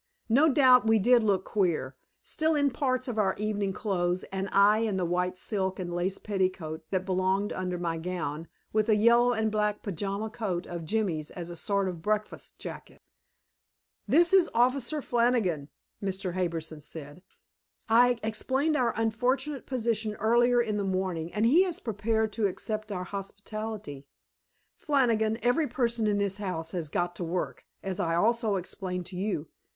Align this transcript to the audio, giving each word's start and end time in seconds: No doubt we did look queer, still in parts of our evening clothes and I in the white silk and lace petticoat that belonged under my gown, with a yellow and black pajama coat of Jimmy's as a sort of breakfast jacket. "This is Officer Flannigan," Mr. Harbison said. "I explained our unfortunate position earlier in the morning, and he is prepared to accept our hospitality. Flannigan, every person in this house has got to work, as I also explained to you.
No 0.29 0.49
doubt 0.51 0.87
we 0.87 0.97
did 0.97 1.21
look 1.21 1.45
queer, 1.45 1.95
still 2.23 2.55
in 2.55 2.71
parts 2.71 3.07
of 3.07 3.19
our 3.19 3.35
evening 3.37 3.71
clothes 3.71 4.23
and 4.33 4.49
I 4.51 4.79
in 4.79 4.97
the 4.97 5.05
white 5.05 5.37
silk 5.37 5.77
and 5.77 5.93
lace 5.93 6.17
petticoat 6.17 6.83
that 6.89 7.05
belonged 7.05 7.53
under 7.53 7.77
my 7.77 7.99
gown, 7.99 8.47
with 8.73 8.89
a 8.89 8.95
yellow 8.95 9.31
and 9.33 9.51
black 9.51 9.83
pajama 9.83 10.31
coat 10.31 10.65
of 10.65 10.85
Jimmy's 10.85 11.29
as 11.29 11.51
a 11.51 11.55
sort 11.55 11.87
of 11.87 12.01
breakfast 12.01 12.57
jacket. 12.57 13.03
"This 14.07 14.33
is 14.33 14.49
Officer 14.55 15.03
Flannigan," 15.03 15.69
Mr. 16.03 16.33
Harbison 16.33 16.81
said. 16.81 17.21
"I 17.87 18.17
explained 18.23 18.75
our 18.75 18.95
unfortunate 18.97 19.67
position 19.67 20.15
earlier 20.15 20.59
in 20.59 20.77
the 20.77 20.83
morning, 20.83 21.31
and 21.31 21.45
he 21.45 21.63
is 21.63 21.79
prepared 21.79 22.33
to 22.33 22.47
accept 22.47 22.91
our 22.91 23.03
hospitality. 23.03 24.07
Flannigan, 24.77 25.37
every 25.43 25.67
person 25.67 26.07
in 26.07 26.17
this 26.17 26.37
house 26.37 26.71
has 26.71 26.89
got 26.89 27.15
to 27.17 27.23
work, 27.23 27.67
as 27.83 27.99
I 27.99 28.15
also 28.15 28.55
explained 28.55 29.05
to 29.05 29.15
you. 29.15 29.47